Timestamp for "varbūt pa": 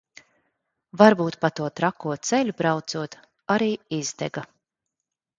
0.99-1.49